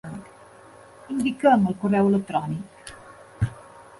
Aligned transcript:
Indica'm 1.15 1.69
el 1.73 1.77
correu 1.83 2.09
electrònic. 2.13 2.93